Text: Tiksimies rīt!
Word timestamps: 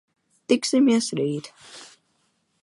Tiksimies 0.53 1.11
rīt! 1.21 1.51